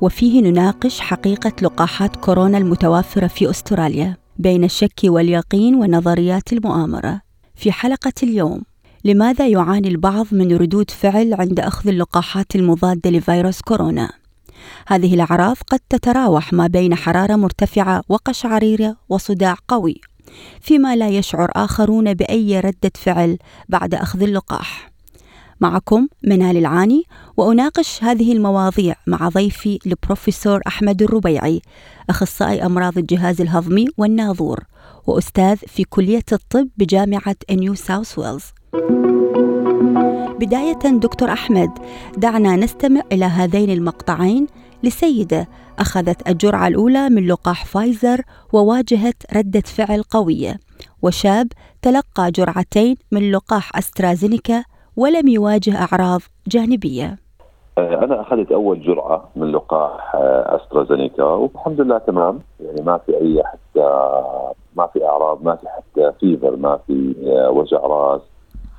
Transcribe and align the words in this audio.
وفيه 0.00 0.40
نناقش 0.40 1.00
حقيقة 1.00 1.52
لقاحات 1.62 2.16
كورونا 2.16 2.58
المتوافرة 2.58 3.26
في 3.26 3.50
أستراليا 3.50 4.16
بين 4.38 4.64
الشك 4.64 5.00
واليقين 5.04 5.74
ونظريات 5.74 6.52
المؤامرة. 6.52 7.20
في 7.54 7.72
حلقة 7.72 8.12
اليوم، 8.22 8.62
لماذا 9.04 9.48
يعاني 9.48 9.88
البعض 9.88 10.26
من 10.32 10.56
ردود 10.56 10.90
فعل 10.90 11.34
عند 11.34 11.60
أخذ 11.60 11.88
اللقاحات 11.88 12.56
المضادة 12.56 13.10
لفيروس 13.10 13.60
كورونا؟ 13.60 14.12
هذه 14.86 15.14
الأعراض 15.14 15.56
قد 15.66 15.80
تتراوح 15.90 16.52
ما 16.52 16.66
بين 16.66 16.94
حرارة 16.94 17.36
مرتفعة 17.36 18.02
وقشعريرة 18.08 18.96
وصداع 19.08 19.56
قوي، 19.68 20.00
فيما 20.60 20.96
لا 20.96 21.08
يشعر 21.08 21.50
آخرون 21.54 22.14
بأي 22.14 22.60
ردة 22.60 22.92
فعل 22.94 23.38
بعد 23.68 23.94
أخذ 23.94 24.22
اللقاح. 24.22 24.93
معكم 25.60 26.08
منال 26.24 26.56
العاني 26.56 27.02
وأناقش 27.36 28.04
هذه 28.04 28.32
المواضيع 28.32 28.94
مع 29.06 29.28
ضيفي 29.28 29.78
البروفيسور 29.86 30.60
أحمد 30.66 31.02
الربيعي 31.02 31.62
أخصائي 32.10 32.66
أمراض 32.66 32.98
الجهاز 32.98 33.40
الهضمي 33.40 33.86
والناظور 33.98 34.60
وأستاذ 35.06 35.56
في 35.56 35.84
كلية 35.84 36.24
الطب 36.32 36.68
بجامعة 36.76 37.36
نيو 37.50 37.74
ساوث 37.74 38.18
ويلز 38.18 38.44
بداية 40.40 40.78
دكتور 40.98 41.32
أحمد 41.32 41.70
دعنا 42.16 42.56
نستمع 42.56 43.02
إلى 43.12 43.24
هذين 43.24 43.70
المقطعين 43.70 44.46
لسيدة 44.82 45.48
أخذت 45.78 46.28
الجرعة 46.28 46.68
الأولى 46.68 47.08
من 47.08 47.26
لقاح 47.26 47.64
فايزر 47.64 48.22
وواجهت 48.52 49.22
ردة 49.32 49.60
فعل 49.60 50.02
قوية 50.02 50.60
وشاب 51.02 51.48
تلقى 51.82 52.30
جرعتين 52.30 52.96
من 53.12 53.30
لقاح 53.30 53.76
أسترازينيكا 53.78 54.64
ولم 54.96 55.28
يواجه 55.28 55.72
أعراض 55.76 56.20
جانبية. 56.48 57.18
آه، 57.78 58.04
أنا 58.04 58.20
أخذت 58.20 58.52
أول 58.52 58.82
جرعة 58.82 59.28
من 59.36 59.52
لقاح 59.52 60.14
آه، 60.14 60.56
أسترازينيكا 60.56 61.24
والحمد 61.24 61.80
لله 61.80 61.98
تمام. 61.98 62.38
يعني 62.60 62.82
ما 62.82 62.98
في 62.98 63.16
أي 63.16 63.42
حتى 63.44 64.12
ما 64.76 64.86
في 64.86 65.06
أعراض 65.06 65.44
ما 65.44 65.56
في 65.56 65.68
حتى 65.68 66.12
فيفر 66.20 66.56
ما 66.56 66.78
في 66.86 67.14
آه، 67.26 67.50
وجع 67.50 67.78
راس. 67.78 68.20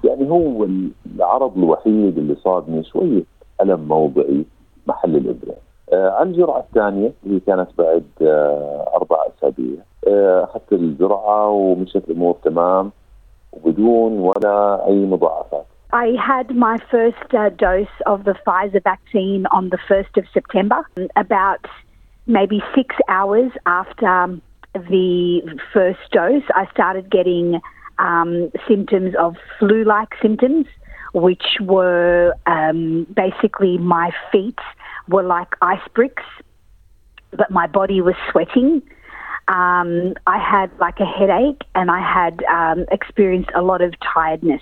يعني 0.03 0.29
هو 0.29 0.67
العرض 1.15 1.57
الوحيد 1.57 2.17
اللي 2.17 2.35
صابني 2.43 2.83
شوية 2.83 3.23
ألم 3.61 3.79
موضعي 3.79 4.45
محل 4.87 5.15
الإبرة. 5.15 5.55
عن 5.93 6.27
الجرعة 6.27 6.59
الثانية 6.59 7.11
اللي 7.25 7.39
كانت 7.39 7.67
بعد 7.77 8.03
أربع 8.95 9.17
أسابيع. 9.37 9.77
أخذت 10.43 10.73
الجرعة 10.73 11.49
ومشت 11.49 11.95
الأمور 12.09 12.35
تمام 12.43 12.91
وبدون 13.53 14.19
ولا 14.19 14.87
أي 14.87 15.05
مضاعفات. 15.05 15.65
I 15.95 16.11
had 16.21 16.53
my 16.53 16.77
first 16.91 17.33
uh, 17.33 17.51
dose 17.51 17.87
of 18.05 18.25
the 18.25 18.35
Pfizer 18.45 18.83
vaccine 18.83 19.45
on 19.45 19.69
the 19.69 19.77
1st 19.89 20.17
of 20.17 20.25
September, 20.33 20.85
about 21.15 21.65
maybe 22.27 22.61
six 22.75 22.93
hours 23.07 23.49
after 23.65 24.37
the 24.73 25.57
first 25.71 26.01
dose. 26.11 26.43
I 26.53 26.69
started 26.71 27.09
getting 27.09 27.61
um, 27.97 28.51
symptoms 28.67 29.15
of 29.17 29.37
flu 29.57 29.85
like 29.85 30.09
symptoms, 30.21 30.65
which 31.13 31.45
were 31.61 32.33
um, 32.45 33.07
basically 33.15 33.77
my 33.77 34.11
feet 34.33 34.59
were 35.07 35.23
like 35.23 35.55
ice 35.61 35.87
bricks, 35.93 36.23
but 37.31 37.49
my 37.51 37.67
body 37.67 38.01
was 38.01 38.15
sweating. 38.31 38.81
Um, 39.47 40.15
I 40.27 40.39
had 40.39 40.77
like 40.77 40.99
a 40.99 41.05
headache 41.05 41.61
and 41.73 41.89
I 41.89 42.01
had 42.01 42.43
um, 42.43 42.85
experienced 42.91 43.51
a 43.55 43.61
lot 43.61 43.81
of 43.81 43.93
tiredness. 44.13 44.61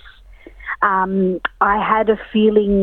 Um, 0.90 1.40
I 1.74 1.76
had 1.92 2.06
a 2.16 2.18
feeling 2.32 2.76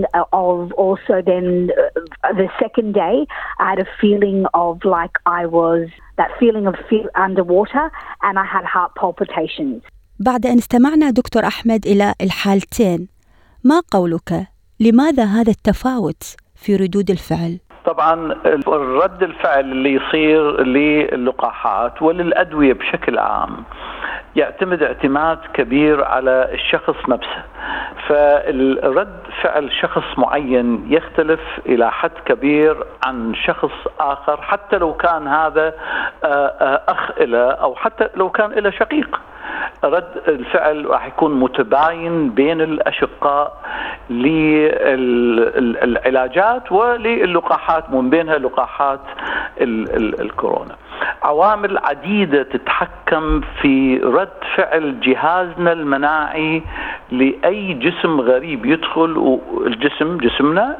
of 0.45 0.71
also 0.83 1.13
then 1.31 1.47
uh, 1.69 2.33
the 2.41 2.49
second 2.63 2.89
day, 3.03 3.15
I 3.59 3.65
had 3.71 3.79
a 3.87 3.89
feeling 4.01 4.39
of 4.65 4.73
like 4.97 5.15
I 5.39 5.45
was 5.45 5.83
that 6.19 6.31
feeling 6.39 6.65
of 6.71 6.75
feel 6.89 7.07
underwater 7.25 7.85
and 8.25 8.33
I 8.43 8.45
had 8.55 8.65
heart 8.65 8.91
palpitations. 8.95 9.81
بعد 10.19 10.45
أن 10.45 10.57
استمعنا 10.57 11.09
دكتور 11.09 11.47
أحمد 11.47 11.85
إلى 11.85 12.13
الحالتين 12.21 13.07
ما 13.63 13.81
قولك؟ 13.91 14.47
لماذا 14.79 15.23
هذا 15.25 15.51
التفاوت 15.51 16.35
في 16.55 16.75
ردود 16.75 17.09
الفعل؟ 17.09 17.59
طبعا 17.85 18.13
الرد 18.67 19.23
الفعل 19.23 19.71
اللي 19.71 19.93
يصير 19.93 20.63
للقاحات 20.63 22.01
وللأدوية 22.01 22.73
بشكل 22.73 23.17
عام 23.17 23.63
يعتمد 24.35 24.83
اعتماد 24.83 25.39
كبير 25.53 26.03
على 26.03 26.49
الشخص 26.53 27.09
نفسه 27.09 27.43
فالرد 28.07 29.19
فعل 29.41 29.71
شخص 29.71 30.03
معين 30.17 30.85
يختلف 30.89 31.39
إلى 31.65 31.91
حد 31.91 32.11
كبير 32.25 32.83
عن 33.05 33.35
شخص 33.35 33.71
آخر 33.99 34.41
حتى 34.41 34.77
لو 34.77 34.93
كان 34.93 35.27
هذا 35.27 35.73
آه، 36.23 36.27
آه، 36.27 36.81
أخ 36.87 37.11
له 37.19 37.51
أو 37.51 37.75
حتى 37.75 38.09
لو 38.15 38.29
كان 38.29 38.51
له 38.51 38.69
شقيق 38.69 39.19
رد 39.83 40.21
الفعل 40.27 40.85
راح 40.85 41.07
يكون 41.07 41.39
متباين 41.39 42.29
بين 42.29 42.61
الأشقاء 42.61 43.61
للعلاجات 44.09 45.11
وللقاحات 46.71 47.89
من 47.89 48.09
بينها 48.09 48.37
لقاحات 48.37 48.99
الكورونا. 49.61 50.75
عوامل 51.23 51.77
عديدة 51.77 52.43
تتحكم 52.43 53.41
في 53.61 53.97
رد 53.97 54.29
فعل 54.55 54.99
جهازنا 54.99 55.71
المناعي 55.71 56.63
لأي 57.11 57.73
جسم 57.73 58.21
غريب 58.21 58.65
يدخل 58.65 59.39
الجسم 59.65 60.17
جسمنا 60.17 60.77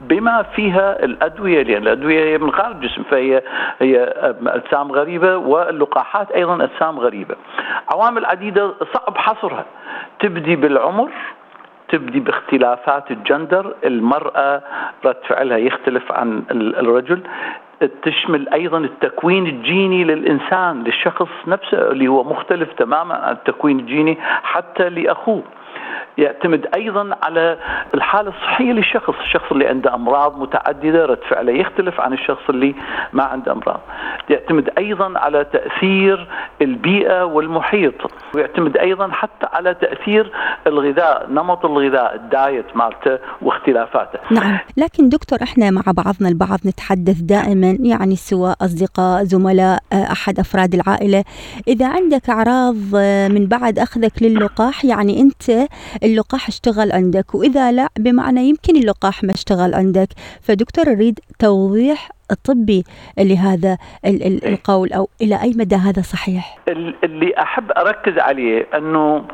بما 0.00 0.42
فيها 0.42 1.04
الأدوية 1.04 1.62
لأن 1.62 1.82
الأدوية 1.82 2.24
هي 2.24 2.38
من 2.38 2.52
خارج 2.52 2.74
الجسم 2.74 3.02
فهي 3.02 3.42
هي 3.80 4.14
أجسام 4.46 4.92
غريبة 4.92 5.36
واللقاحات 5.36 6.30
أيضا 6.30 6.64
أجسام 6.64 6.98
غريبة. 6.98 7.34
عوامل 7.92 8.24
عديدة 8.24 8.74
صعب 8.94 9.18
حصرها 9.18 9.64
تبدي 10.20 10.56
بالعمر 10.56 11.10
تبدي 11.92 12.20
باختلافات 12.20 13.10
الجندر 13.10 13.74
المرأة 13.84 14.62
رد 15.04 15.16
فعلها 15.28 15.56
يختلف 15.56 16.12
عن 16.12 16.42
الرجل. 16.50 17.20
تشمل 18.02 18.48
أيضا 18.48 18.78
التكوين 18.78 19.46
الجيني 19.46 20.04
للإنسان 20.04 20.84
للشخص 20.84 21.28
نفسه 21.46 21.90
اللي 21.90 22.08
هو 22.08 22.24
مختلف 22.24 22.72
تماما 22.72 23.14
عن 23.14 23.32
التكوين 23.32 23.80
الجيني 23.80 24.18
حتى 24.42 24.88
لأخوه. 24.88 25.42
يعتمد 26.18 26.66
أيضا 26.74 27.16
على 27.22 27.58
الحالة 27.94 28.28
الصحية 28.28 28.72
للشخص، 28.72 29.14
الشخص 29.20 29.52
اللي 29.52 29.66
عنده 29.66 29.94
أمراض 29.94 30.38
متعددة 30.38 31.06
رد 31.06 31.18
فعله 31.30 31.52
يختلف 31.52 32.00
عن 32.00 32.12
الشخص 32.12 32.42
اللي 32.48 32.74
ما 33.12 33.22
عنده 33.22 33.52
أمراض. 33.52 33.80
يعتمد 34.30 34.70
أيضا 34.78 35.18
على 35.18 35.44
تأثير 35.44 36.28
البيئة 36.62 37.24
والمحيط، 37.24 37.94
ويعتمد 38.34 38.76
أيضا 38.76 39.08
حتى 39.08 39.46
على 39.52 39.74
تأثير 39.74 40.32
الغذاء، 40.66 41.26
نمط 41.30 41.64
الغذاء، 41.64 42.14
الدايت 42.14 42.76
مالته 42.76 43.18
واختلافاته. 43.42 44.18
نعم، 44.30 44.58
لكن 44.76 45.08
دكتور 45.08 45.38
إحنا 45.42 45.70
مع 45.70 45.82
بعضنا 45.86 46.28
البعض 46.28 46.58
نتحدث 46.66 47.20
دائما 47.20 47.76
يعني 47.80 48.16
سواء 48.16 48.56
أصدقاء، 48.60 49.24
زملاء، 49.24 49.78
أحد 49.92 50.38
أفراد 50.38 50.74
العائلة، 50.74 51.24
إذا 51.68 51.88
عندك 51.88 52.30
أعراض 52.30 52.76
من 53.34 53.46
بعد 53.46 53.78
أخذك 53.78 54.22
للقاح 54.22 54.84
يعني 54.84 55.20
أنت 55.20 55.68
اللقاح 56.02 56.48
اشتغل 56.48 56.92
عندك 56.92 57.34
وإذا 57.34 57.72
لا 57.72 57.88
بمعنى 57.98 58.40
يمكن 58.40 58.76
اللقاح 58.76 59.24
ما 59.24 59.32
اشتغل 59.32 59.74
عندك. 59.74 60.08
فدكتور 60.42 60.86
أريد 60.86 61.20
توضيح 61.38 62.08
طبي 62.44 62.84
لهذا 63.18 63.78
القول 64.46 64.92
أو 64.92 65.08
إلى 65.22 65.42
أي 65.42 65.52
مدى 65.56 65.76
هذا 65.76 66.02
صحيح؟ 66.02 66.58
اللي 67.04 67.34
أحب 67.38 67.72
أركز 67.72 68.18
عليه 68.18 68.66
أنه 68.74 69.24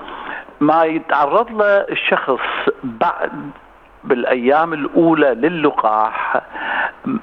ما 0.61 0.85
يتعرض 0.85 1.51
له 1.51 1.87
الشخص 1.91 2.41
بعد 2.85 3.33
بالأيام 4.05 4.73
الأولى 4.73 5.35
للقاح 5.35 6.43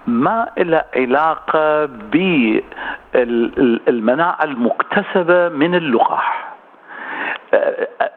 ما 0.08 0.48
له 0.58 0.84
علاقة 0.96 1.86
بالمناعة 3.14 4.44
المكتسبة 4.44 5.50
من 5.50 5.76
اللقاح. 5.76 6.55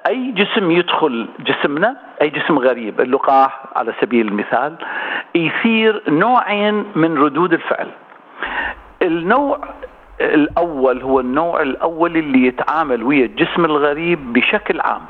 أي 0.09 0.33
جسم 0.33 0.71
يدخل 0.71 1.29
جسمنا 1.41 1.97
أي 2.23 2.31
جسم 2.31 2.59
غريب. 2.59 3.01
اللقاح 3.01 3.63
على 3.77 3.93
سبيل 4.01 4.29
المثال 4.29 4.75
يثير 5.35 6.03
نوعين 6.09 6.85
من 6.95 7.19
ردود 7.19 7.53
الفعل. 7.53 7.89
النوع 9.03 9.61
الأول 10.21 11.03
هو 11.03 11.21
النوع 11.21 11.63
الأول 11.63 12.17
اللي 12.17 12.47
يتعامل 12.47 13.03
ويا 13.03 13.25
الجسم 13.25 13.65
الغريب 13.65 14.33
بشكل 14.33 14.81
عام. 14.81 15.03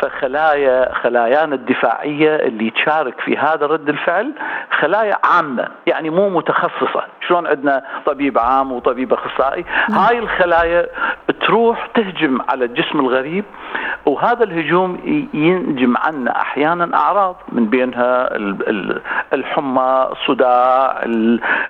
فخلايا 0.00 0.94
خلايانا 0.94 1.54
الدفاعية 1.54 2.36
اللي 2.36 2.70
تشارك 2.70 3.20
في 3.20 3.38
هذا 3.38 3.66
رد 3.66 3.88
الفعل 3.88 4.32
خلايا 4.80 5.18
عامة 5.24 5.68
يعني 5.86 6.10
مو 6.10 6.28
متخصصة. 6.28 7.04
شلون 7.28 7.46
عندنا 7.46 7.82
طبيب 8.06 8.38
عام 8.38 8.72
وطبيب 8.72 9.12
أخصائي؟ 9.12 9.64
هاي 9.90 10.18
الخلايا 10.18 10.86
تروح 11.46 11.86
تهجم 11.94 12.38
على 12.48 12.64
الجسم 12.64 13.00
الغريب 13.00 13.44
وهذا 14.06 14.44
الهجوم 14.44 14.98
ينجم 15.34 15.96
عنا 15.96 16.40
أحيانا 16.40 16.96
أعراض 16.96 17.36
من 17.52 17.66
بينها 17.66 18.28
الحمى 19.32 20.08
الصداع 20.12 21.00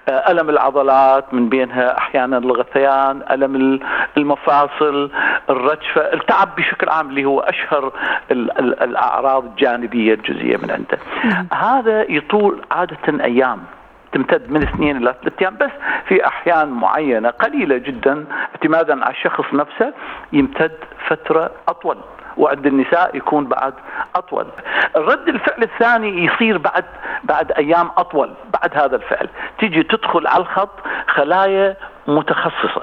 ألم 0.09 0.51
العضلات 0.51 1.35
من 1.35 1.49
بينها 1.49 1.99
أحيانا 1.99 2.39
الغثيان 2.39 3.23
ألم 3.31 3.81
المفاصل 4.17 5.11
الرجفة 5.51 6.01
التعب 6.13 6.57
بشكل 6.57 6.89
عام 6.89 7.09
اللي 7.09 7.25
هو 7.25 7.41
أشهر 7.41 7.93
الأعراض 8.31 9.45
الجانبية 9.45 10.15
الجزئية 10.15 10.57
من 10.57 10.71
عنده 10.71 10.99
نعم. 11.25 11.47
هذا 11.53 12.11
يطول 12.11 12.61
عادة 12.71 13.25
أيام 13.25 13.59
تمتد 14.13 14.51
من 14.51 14.63
اثنين 14.63 14.97
إلى 14.97 15.15
ثلاث 15.23 15.43
أيام 15.43 15.57
بس 15.57 15.71
في 16.09 16.27
أحيان 16.27 16.69
معينة 16.69 17.31
قليلة 17.31 17.77
جدا 17.77 18.25
اعتمادا 18.55 19.05
على 19.05 19.15
الشخص 19.15 19.55
نفسه 19.55 19.93
يمتد 20.33 20.73
فترة 21.07 21.51
أطول 21.69 21.97
وعند 22.37 22.67
النساء 22.67 23.17
يكون 23.17 23.47
بعد 23.47 23.75
أطول. 24.15 24.47
الرد 24.97 25.29
الفعل 25.29 25.63
الثاني 25.63 26.25
يصير 26.25 26.59
بعد 26.59 26.85
بعد 27.25 27.53
أيام 27.53 27.91
أطول 27.97 28.31
بعد 28.53 28.79
هذا 28.79 28.97
الفعل، 28.97 29.29
تيجي 29.59 29.83
تدخل 29.83 30.27
على 30.27 30.43
الخط 30.43 30.81
خلايا 31.09 31.77
متخصصة 32.07 32.83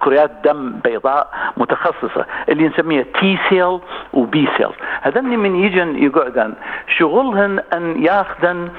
كريات 0.00 0.30
دم 0.44 0.72
بيضاء 0.84 1.30
متخصصة 1.56 2.26
اللي 2.48 2.68
نسميها 2.68 3.04
T 3.20 3.38
cell 3.48 3.80
و 4.12 4.30
B 4.30 4.48
cell 4.56 4.72
هذن 5.02 5.24
من 5.24 5.56
يجن 5.56 6.02
يقعدن. 6.04 6.54
شغلهن 6.98 7.62
أن 7.74 8.04
ياخذن 8.04 8.70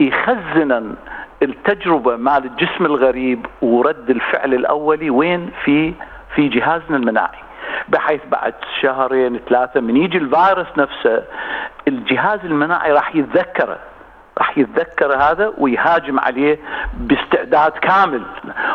يخزنن 0.00 0.96
التجربة 1.42 2.16
مال 2.16 2.44
الجسم 2.44 2.86
الغريب 2.86 3.46
ورد 3.62 4.10
الفعل 4.10 4.54
الأولي 4.54 5.10
وين؟ 5.10 5.50
في 5.64 5.94
في 6.34 6.48
جهازنا 6.48 6.96
المناعي. 6.96 7.38
بحيث 7.88 8.20
بعد 8.30 8.54
شهرين 8.80 9.40
ثلاثة 9.48 9.80
من 9.80 9.96
يجي 9.96 10.18
الفيروس 10.18 10.66
نفسه 10.76 11.22
الجهاز 11.88 12.40
المناعي 12.44 12.92
راح 12.92 13.16
يتذكره. 13.16 13.78
راح 14.38 14.58
يتذكر 14.58 15.16
هذا 15.16 15.52
ويهاجم 15.58 16.20
عليه 16.20 16.58
باستعداد 16.94 17.72
كامل. 17.72 18.22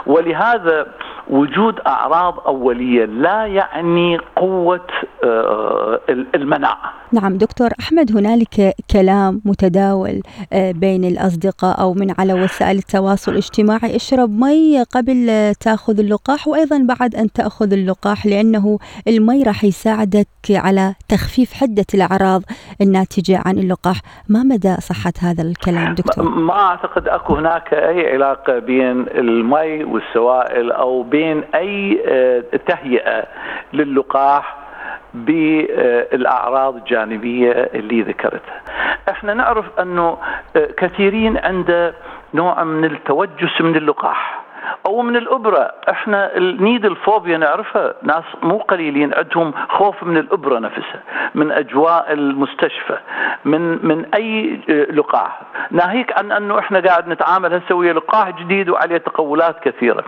ولهذا 0.06 0.88
وجود 1.28 1.80
أعراض 1.88 2.40
أولية 2.40 3.06
لا 3.06 3.46
يعني 3.46 4.18
قوة 4.36 4.88
آه، 5.24 6.00
المناعة. 6.10 6.94
نعم 7.12 7.38
دكتور 7.38 7.69
أحمد 7.80 8.18
هنالك 8.18 8.75
كلام 8.92 9.42
متداول 9.45 10.21
آه، 10.54 10.71
بين 10.71 11.06
الأصدقاء 11.06 11.81
أو 11.81 11.94
من 11.94 12.13
على 12.19 12.33
وسائل 12.33 12.77
التواصل 12.77 13.31
الاجتماعي 13.31 13.95
اشرب 13.95 14.30
مي 14.30 14.83
قبل 14.83 15.51
تأخذ 15.59 16.00
اللقاح 16.00 16.48
وأيضا 16.48 16.86
بعد 17.00 17.15
أن 17.15 17.31
تأخذ 17.31 17.74
اللقاح 17.74 18.25
لأنه 18.25 18.80
المي 19.07 19.44
راح 19.44 19.63
يساعدك 19.63 20.27
على 20.50 20.94
تخفيف 21.09 21.54
حدة 21.54 21.86
الأعراض 21.94 22.42
الناتجة 22.81 23.42
عن 23.45 23.57
اللقاح، 23.57 23.98
ما 24.30 24.44
مدى 24.44 24.75
صحة 24.75 25.13
هذا 25.21 25.44
الكلام 25.44 25.95
دكتور؟ 25.95 26.30
ما 26.30 26.53
أعتقد 26.53 27.07
أكو 27.07 27.36
هناك 27.36 27.74
أي 27.74 28.13
علاقة 28.13 28.60
بين 28.60 29.06
المي 29.07 29.83
والسوائل 29.83 30.71
أو 30.71 31.03
بين 31.03 31.44
أي 31.56 32.03
آه، 32.07 32.44
تهيئة 32.68 33.27
للقاح 33.74 34.67
بالأعراض 35.13 36.75
الجانبية 36.75 37.51
اللي 37.51 38.01
ذكرتها. 38.01 38.62
إحنا 39.09 39.33
نعرف 39.33 39.80
أنه 39.80 40.18
آه، 40.56 40.68
كثيرين 40.77 41.38
عنده 41.38 41.94
نوع 42.33 42.63
من 42.63 42.86
التوجس 42.86 43.62
من 43.62 43.75
اللقاح. 43.75 44.37
أو 44.88 45.01
من 45.01 45.16
الأبرة. 45.16 45.72
إحنا 45.89 46.38
النيد 46.38 46.86
الفوبيا 46.86 47.38
نعرفها. 47.38 47.94
ناس 48.01 48.24
مو 48.44 48.57
قليلين 48.57 49.13
عندهم 49.13 49.54
خوف 49.69 50.04
من 50.04 50.18
الأبرة 50.18 50.60
نفسها 50.60 51.01
من 51.36 51.51
أجواء 51.51 52.13
المستشفى 52.13 52.98
من 53.45 53.88
من 53.88 54.06
أي 54.13 54.60
لقاح. 54.92 55.42
ناهيك 55.72 56.18
عن 56.18 56.31
أنه 56.31 56.60
إحنا 56.60 56.80
قاعد 56.80 57.07
نتعامل 57.07 57.54
هسه 57.54 57.75
ويا 57.75 57.94
لقاح 57.94 58.30
جديد 58.30 58.69
وعليه 58.69 58.98
تقولات 58.98 59.60
كثيرة. 59.60 60.04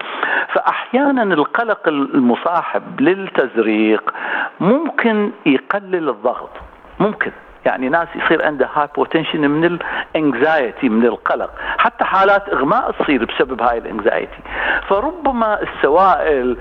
فاحيانا 0.54 1.34
القلق 1.34 1.88
المصاحب 1.88 3.02
للتزريق 3.02 4.14
ممكن 4.60 5.32
يقلل 5.46 6.10
الضغط. 6.10 6.52
ممكن. 7.00 7.32
يعني 7.66 7.90
ناس 7.90 8.08
يصير 8.16 8.46
عنده 8.46 8.70
hypotension 8.74 9.50
من 9.50 9.80
ال 10.16 10.25
anxiety 10.25 10.90
من 10.90 11.06
القلق. 11.06 11.50
حتى 11.78 12.04
حالات 12.04 12.50
إغماء 12.50 12.92
تصير 12.92 13.26
بسبب 13.26 13.62
هاي 13.62 13.78
ال 13.78 13.85
anxiety 13.85 14.40
فربما 14.88 15.62
السوائل 15.62 16.58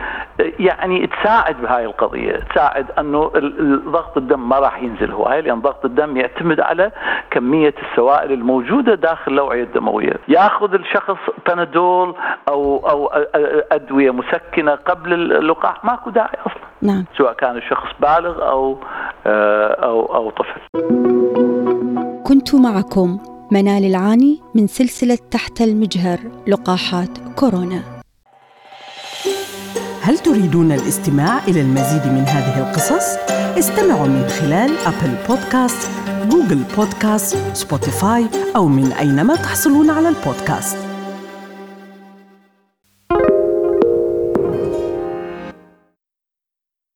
يعني 0.58 1.06
تساعد 1.06 1.56
بهاي 1.62 1.84
القضية. 1.84 2.36
تساعد 2.36 2.86
أنه 2.98 3.32
ضغط 3.86 4.16
الدم 4.16 4.48
ما 4.48 4.58
راح 4.58 4.82
ينزل 4.82 5.10
هواي 5.10 5.42
لأن 5.42 5.60
ضغط 5.60 5.84
الدم 5.84 6.16
يعتمد 6.16 6.60
على 6.60 6.90
كمية 7.30 7.74
السوائل 7.82 8.32
الموجودة 8.32 8.94
داخل 8.94 9.32
الأوعية 9.32 9.62
الدموية. 9.62 10.14
ياخذ 10.28 10.74
الشخص 10.74 11.16
بنادول 11.48 12.14
أو 12.48 12.88
أو 12.90 13.06
أدوية 13.72 14.10
مسكنة 14.10 14.74
قبل 14.74 15.12
اللقاح. 15.12 15.84
ماكو 15.84 16.10
داعي 16.10 16.38
أصلا. 16.46 16.68
نعم. 16.82 17.04
سواء 17.16 17.32
كان 17.32 17.56
الشخص 17.56 17.88
بالغ 18.00 18.48
أو 18.48 18.78
أو 19.82 20.14
أو 20.14 20.30
طفل. 20.30 20.60
كنت 22.24 22.54
معكم 22.54 23.18
منال 23.50 23.84
العاني 23.84 24.40
من 24.54 24.66
سلسلة 24.66 25.18
تحت 25.30 25.60
المجهر 25.60 26.18
لقاحات 26.46 27.08
كورونا. 27.36 27.82
هل 30.02 30.18
تريدون 30.18 30.72
الاستماع 30.72 31.38
إلى 31.48 31.60
المزيد 31.60 32.06
من 32.06 32.24
هذه 32.26 32.68
القصص؟ 32.68 33.16
استمعوا 33.58 34.06
من 34.06 34.26
خلال 34.28 34.70
Apple 34.86 35.14
Podcast، 35.28 35.90
Google 36.30 36.62
Podcast، 36.76 37.36
Spotify 37.56 38.26
أو 38.56 38.68
من 38.68 38.92
أينما 38.92 39.34
تحصلون 39.34 39.90
على 39.90 40.08
البودكاست. 40.08 40.87